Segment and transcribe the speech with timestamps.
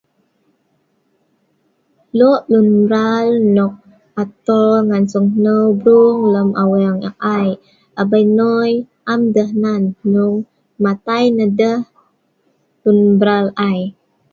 [2.17, 3.73] Lok lun mrar nok
[4.21, 7.49] atol ngan sungneu bruung lem Aweng ek ai
[7.95, 8.71] tabei nnoi
[9.11, 10.37] am deh nan hnong
[10.83, 11.79] Matai nah deh,
[12.83, 13.79] lun mrar ai